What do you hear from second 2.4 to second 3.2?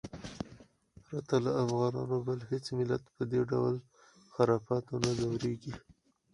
هېڅ ملت